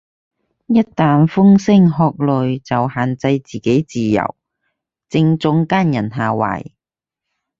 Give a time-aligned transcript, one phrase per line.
[0.65, 4.35] 一但風聲鶴唳就限制自己自由，
[5.07, 6.71] 正中奸人下懷